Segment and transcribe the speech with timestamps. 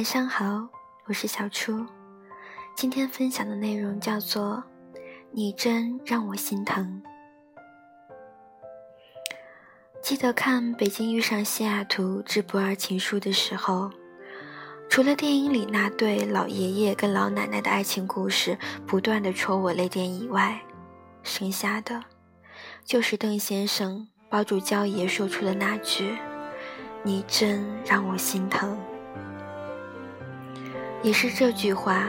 [0.00, 0.66] 晚上好，
[1.04, 1.84] 我是小初。
[2.74, 4.64] 今天分享的内容叫做
[5.30, 7.02] 《你真让我心疼》。
[10.00, 13.90] 记得看《北京遇上西雅图之不二情书》的时候，
[14.88, 20.58] 除了电影里那对老爷爷跟老奶奶的爱情故事不断的戳我泪点以外，
[21.22, 22.02] 剩下的
[22.86, 26.16] 就是邓先生抱住娇爷说出的那句
[27.04, 28.80] ：“你真让我心疼。”
[31.02, 32.08] 也是这句话，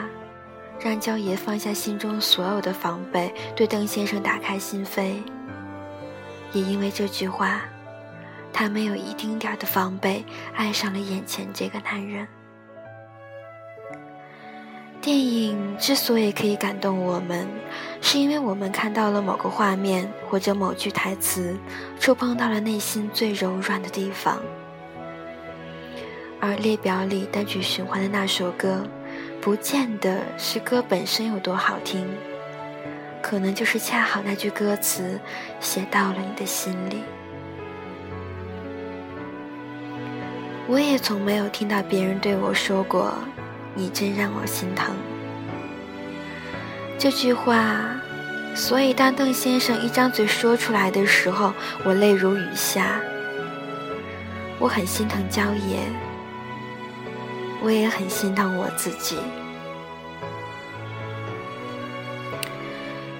[0.80, 5.14] 让焦爷放下心中所有的防备，对邓先生打开心扉。
[6.52, 7.62] 也因为这句话，
[8.52, 12.27] 他没有一丁点的防备，爱上了眼前这个男人。
[15.00, 17.48] 电影之所以可以感动我们，
[18.02, 21.58] 是因为我们看到了某个画面或者某句台词，
[22.00, 24.38] 触碰到了内心最柔软的地方。
[26.42, 28.84] 而列表里单曲循环的那首歌，
[29.39, 32.08] 不见得是歌本身有多好听，
[33.22, 35.20] 可能就是恰好那句歌词
[35.59, 37.03] 写到了你的心里。
[40.67, 43.14] 我也从没有听到别人对我说过
[43.76, 44.95] “你真让我心疼”
[46.98, 48.02] 这句话，
[48.55, 53.00] 所以当邓先生一张嘴说出来的时候，我泪如雨下。
[54.58, 55.80] 我很心疼焦爷。
[57.62, 59.17] 我也很心疼我自己。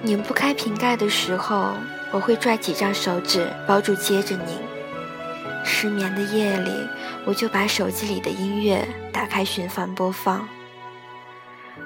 [0.02, 1.74] 拧不开瓶盖的时候，
[2.10, 4.58] 我会拽几张手指包住接着拧。
[5.64, 6.72] 失眠的夜里，
[7.24, 10.48] 我就把手机里的音乐打开循环播放。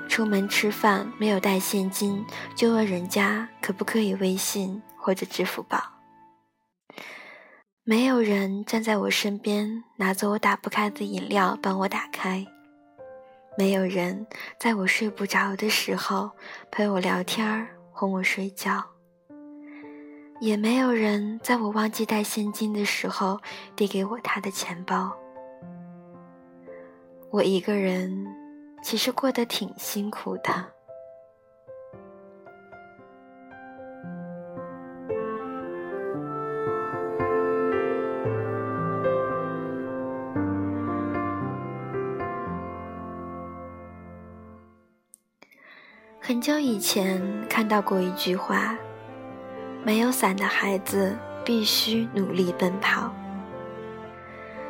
[0.08, 5.95] 出门吃饭没有带现金，就问人家可不可以微信或者支付宝。
[7.88, 12.44] 没有人站在我身边，拿走我打不开的饮料帮我打开；
[13.56, 14.26] 没有人
[14.58, 16.28] 在我睡不着的时候
[16.68, 18.82] 陪我聊天哄我睡觉；
[20.40, 23.40] 也没有人在我忘记带现金的时候
[23.76, 25.16] 递给我他的钱包。
[27.30, 28.26] 我一个人
[28.82, 30.75] 其实过得挺辛苦的。
[46.26, 48.76] 很久以前看到过一句话
[49.86, 53.14] ：“没有伞的孩子必须努力奔跑。”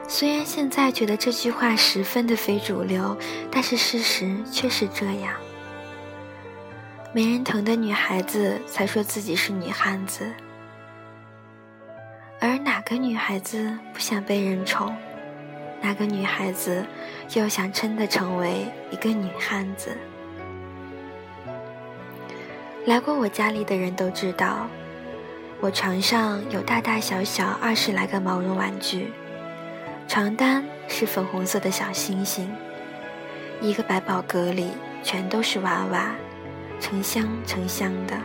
[0.07, 3.17] 虽然现在觉得这句话十分的非主流，
[3.51, 5.33] 但是事实却是这样。
[7.15, 10.31] 没人疼的女孩子才说自己是女汉子，
[12.39, 14.95] 而哪个女孩子不想被人宠？
[15.81, 16.85] 哪个女孩子
[17.33, 19.97] 又想真的成为一个女汉子？
[22.87, 24.69] 来过我家里的人都知道，
[25.59, 29.13] 我床上有大大小小二十来个毛绒玩具，
[30.07, 32.49] 床单是粉红色的小星星，
[33.61, 34.69] 一个百宝格里
[35.03, 36.15] 全都是娃娃，
[36.79, 38.17] 成箱成箱的。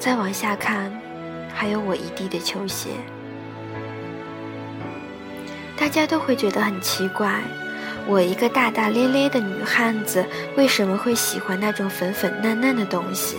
[0.00, 0.90] 再往下看，
[1.54, 2.88] 还有我一地的球鞋，
[5.76, 7.40] 大家都会觉得很奇怪。
[8.08, 10.24] 我一个大大咧咧的女汉子，
[10.56, 13.38] 为什么会喜欢那种粉粉嫩嫩的东西？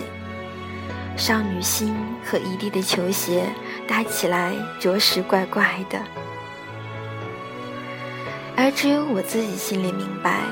[1.16, 3.48] 少女心和一地的球鞋
[3.88, 5.98] 搭起来，着实怪怪的。
[8.56, 10.42] 而只有我自己心里明白，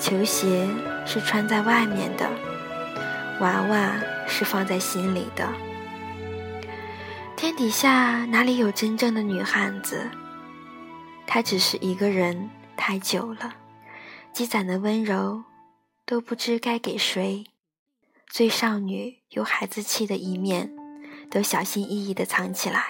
[0.00, 0.66] 球鞋
[1.06, 2.28] 是穿在外面的，
[3.38, 3.92] 娃娃
[4.26, 5.48] 是放在心里的。
[7.36, 10.10] 天底下哪里有真正的女汉子？
[11.24, 12.50] 她只是一个人。
[12.76, 13.56] 太久了，
[14.32, 15.42] 积攒的温柔
[16.04, 17.44] 都不知该给谁。
[18.28, 20.74] 最少女有孩子气的一面，
[21.30, 22.84] 都小心翼翼地藏起来。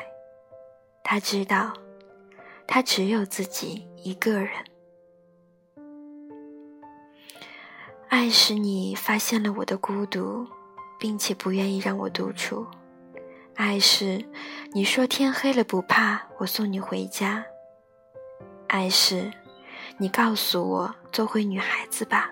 [1.05, 1.72] 她知道，
[2.66, 4.50] 她只有自己一个人。
[8.08, 10.46] 爱使你发现了我的孤独，
[10.99, 12.66] 并且不愿意让我独处。
[13.55, 14.25] 爱是
[14.72, 17.44] 你说天黑了不怕，我送你回家。
[18.69, 19.31] 爱是。
[19.98, 22.31] 你告诉我，做回女孩子吧，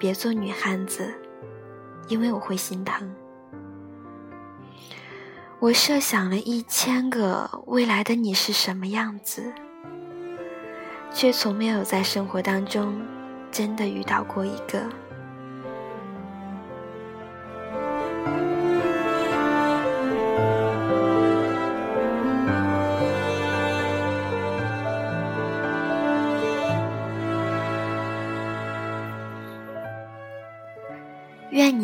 [0.00, 1.14] 别做女汉子，
[2.08, 3.08] 因为我会心疼。
[5.60, 9.52] 我设想了一千个未来的你是什么样子，
[11.12, 13.00] 却从没有在生活当中
[13.52, 14.82] 真的遇到过一个。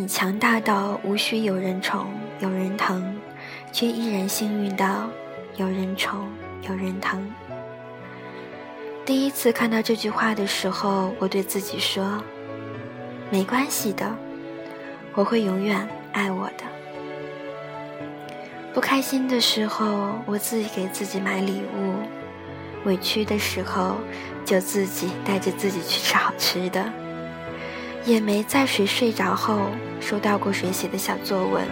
[0.02, 2.08] 你强大到无需有人宠
[2.40, 3.16] 有人疼，
[3.70, 5.08] 却依然幸运到
[5.54, 6.28] 有人宠
[6.62, 7.32] 有人疼。
[9.06, 12.20] 第一次看到这句话的时候，我对自己说
[13.30, 14.12] ：“没关系的，
[15.14, 16.64] 我会永远爱我的。”
[18.74, 21.94] 不开心的时候，我自己给自己买礼物；
[22.86, 23.98] 委屈的时候，
[24.44, 26.92] 就自己带着自己去吃好吃的。
[28.04, 29.60] 也没在谁睡着后
[30.00, 31.64] 收到过谁写的小作文，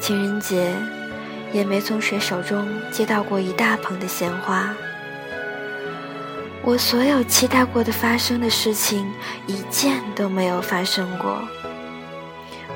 [0.00, 0.72] 情人节
[1.52, 4.72] 也没从谁手中接到过一大捧的鲜花。
[6.62, 9.12] 我所有期待过的发生的事情，
[9.46, 11.42] 一件都没有发生过。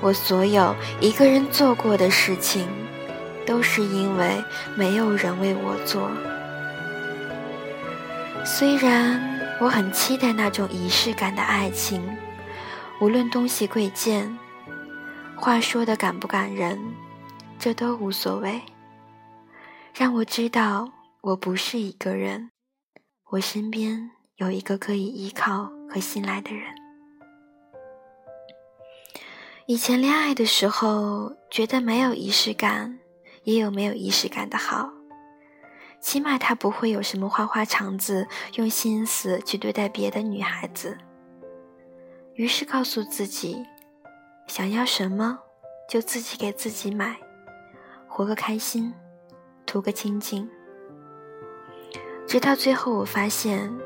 [0.00, 2.66] 我所有一个人做过的事情，
[3.46, 4.42] 都是因为
[4.74, 6.10] 没有人为我做。
[8.44, 12.02] 虽然我很期待那种仪式感的爱情。
[13.00, 14.36] 无论东西贵贱，
[15.36, 16.76] 话说的感不感人，
[17.56, 18.60] 这都无所谓。
[19.94, 20.90] 让我知道
[21.20, 22.50] 我不是一个人，
[23.30, 26.74] 我身边有一个可以依靠和信赖的人。
[29.66, 32.98] 以前恋爱的时候，觉得没有仪式感，
[33.44, 34.90] 也有没有仪式感的好，
[36.00, 40.98] 起码他不会有什么花花肠子，用心思去对待别的女孩子。
[42.38, 43.66] 于是告诉自己，
[44.46, 45.40] 想要什么
[45.88, 47.16] 就自己给自己买，
[48.06, 48.94] 活个开心，
[49.66, 50.48] 图个清静。
[52.28, 53.76] 直到最后，我发现，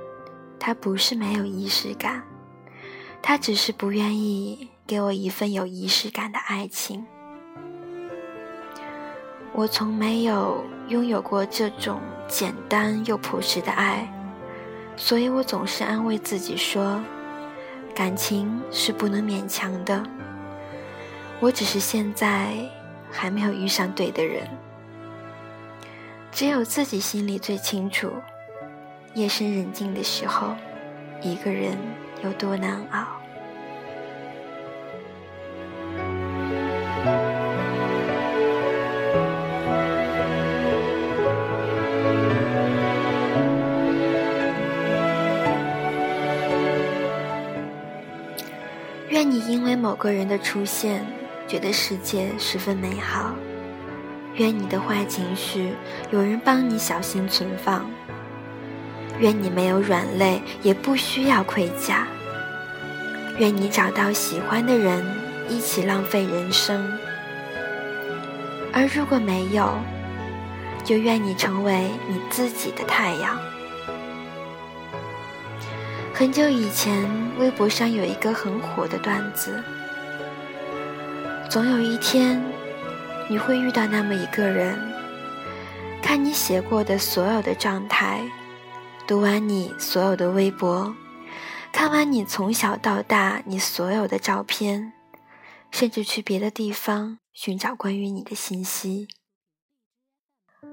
[0.59, 2.23] 他不是没有仪式感，
[3.23, 7.07] 他只是不愿意给我一份有仪式感的爱情。
[9.55, 14.07] 我从没有拥有过这种简单又朴实的爱，
[14.95, 17.03] 所以我总是安慰自己说。
[17.95, 20.03] 感情是不能勉强的，
[21.41, 22.55] 我只是现在
[23.11, 24.49] 还没有遇上对的人。
[26.31, 28.11] 只有自己心里最清楚，
[29.15, 30.55] 夜深人静的时候，
[31.21, 31.77] 一个人
[32.25, 33.22] 有多难熬。
[49.13, 51.05] 愿你因为某个人的出现，
[51.47, 53.35] 觉得世界十分美好。
[54.37, 55.75] 愿你的坏情绪
[56.11, 57.85] 有人帮你小心存放。
[59.19, 62.09] 愿你没有软肋，也不需要盔甲。
[63.37, 65.05] 愿你找到喜欢的人，
[65.47, 66.83] 一起浪费人生。
[68.73, 69.75] 而如果没有，
[70.85, 73.39] 就愿你成为你自己的太阳。
[76.15, 79.63] 很久以前，微博上有一个很火的段子：
[81.51, 82.41] 总有一天，
[83.29, 84.79] 你会遇到那么一个人，
[86.03, 88.23] 看你写过的所有的状态，
[89.07, 90.95] 读完你所有的微博，
[91.73, 94.93] 看完你从小到大你所有的照片，
[95.71, 99.09] 甚至去别的地方寻找关于你的信息，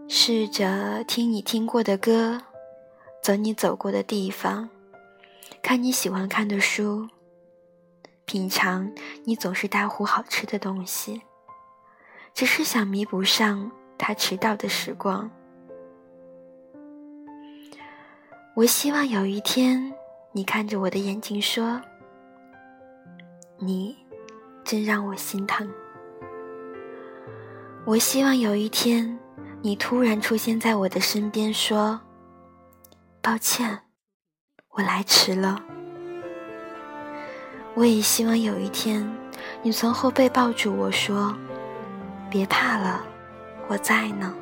[0.10, 2.42] 试着听你听过的歌，
[3.24, 4.70] 走你走过的地方。
[5.62, 7.08] 看你喜欢看的书，
[8.26, 8.92] 品尝
[9.26, 11.22] 你总是大呼好吃的东西，
[12.34, 15.30] 只是想弥补上他迟到的时光。
[18.56, 19.94] 我希望有一天，
[20.32, 21.82] 你看着我的眼睛说
[23.58, 23.96] ：“你
[24.64, 25.70] 真让我心疼。”
[27.86, 29.18] 我希望有一天，
[29.62, 32.02] 你突然出现在我的身边说
[33.22, 33.80] ：“抱歉。”
[34.72, 35.62] 我来迟了。
[37.74, 39.10] 我也希望有一天，
[39.62, 41.36] 你从后背抱住我说
[42.30, 43.02] ：“别怕了，
[43.68, 44.34] 我在呢。”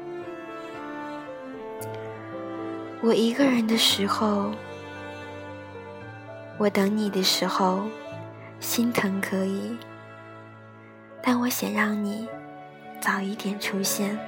[3.01, 4.51] 我一个人的时候，
[6.57, 7.83] 我等你的时候，
[8.59, 9.77] 心疼可以，
[11.21, 12.27] 但我想让你
[12.99, 14.19] 早一点出现。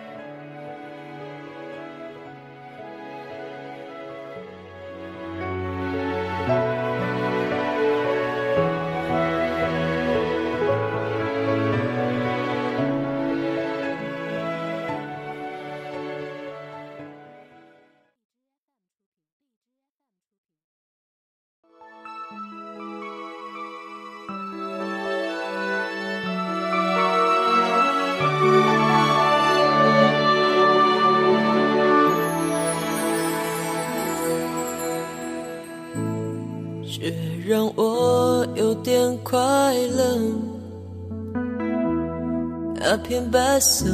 [43.10, 43.88] 片白色，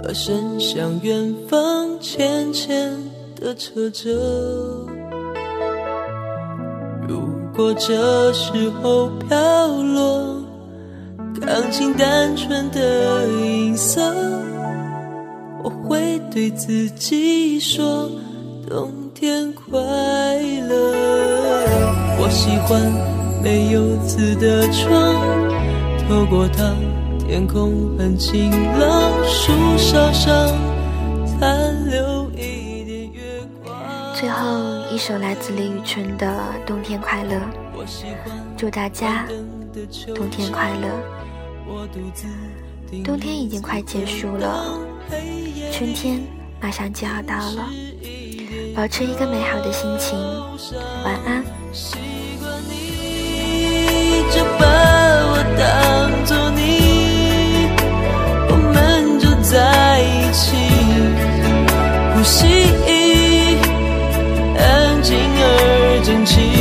[0.00, 2.88] 和伸向远方，浅浅
[3.34, 4.08] 的扯着。
[7.08, 7.20] 如
[7.56, 10.40] 果这时候飘落，
[11.40, 14.02] 钢琴单纯的音色，
[15.64, 18.08] 我会对自己说：
[18.68, 19.80] 冬天快
[20.68, 20.94] 乐。
[22.20, 22.80] 我喜欢
[23.42, 25.12] 没有字的窗，
[26.08, 26.72] 透过它。
[27.28, 30.48] 天空很晴朗，树梢上
[31.26, 33.20] 残留一点月
[33.62, 33.76] 光。
[34.14, 34.48] 最后
[34.90, 36.26] 一首来自李宇春的
[36.66, 37.36] 《冬天快乐》，
[38.56, 39.28] 祝大家
[40.14, 40.88] 冬天快乐。
[43.04, 44.78] 冬天已经快结束了，
[45.70, 46.22] 春天
[46.62, 47.68] 马上就要到了，
[48.74, 50.18] 保持一个美好的心情，
[51.04, 51.44] 晚安。
[62.28, 62.46] 呼吸
[64.58, 66.57] 安静而整齐。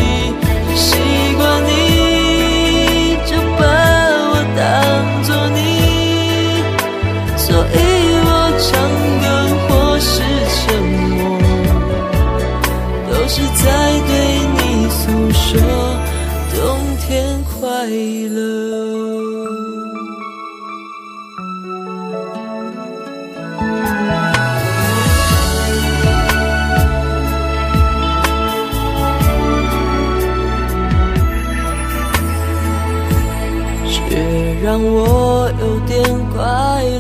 [34.78, 36.04] 让我有点
[36.36, 36.46] 快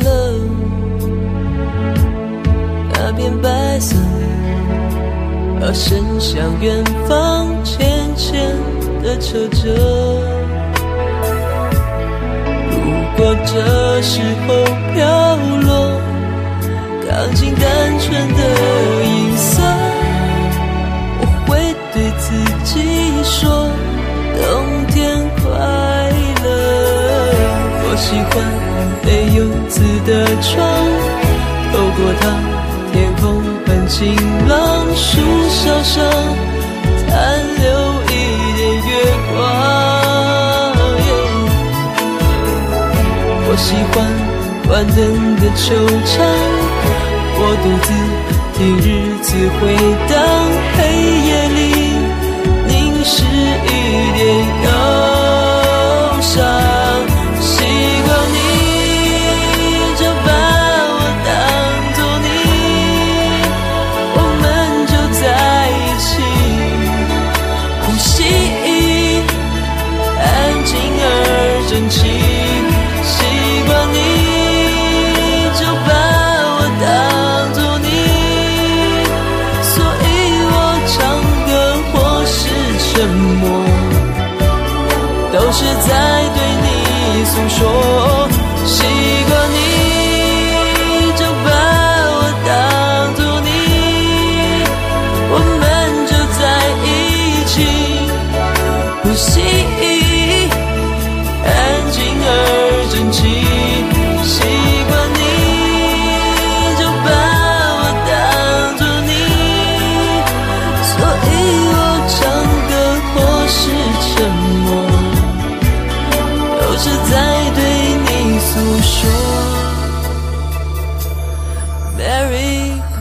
[0.04, 0.34] 乐，
[2.92, 3.96] 那片白色，
[5.62, 8.50] 而伸向远方，浅浅
[9.04, 9.70] 的扯着。
[12.72, 12.76] 如
[13.16, 14.66] 果这时候
[14.96, 15.06] 飘
[15.62, 16.02] 落，
[17.08, 17.64] 钢琴单
[18.00, 18.42] 纯的
[29.80, 30.58] 没有字的窗，
[31.72, 32.24] 透过它，
[32.92, 34.16] 天空很晴
[34.48, 36.04] 朗，树梢上
[37.08, 37.12] 残
[37.62, 37.66] 留
[38.06, 38.12] 一
[38.56, 38.90] 点月
[39.32, 39.36] 光。
[43.50, 43.96] 我喜欢
[44.68, 44.96] 关灯
[45.38, 45.66] 的球
[46.06, 46.16] 场，
[47.40, 47.88] 我独自
[48.58, 48.86] 听日
[49.22, 49.28] 子
[49.60, 49.62] 回
[50.10, 50.16] 荡，
[50.78, 50.80] 黑
[51.28, 51.32] 夜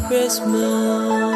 [0.08, 1.35] Christmas。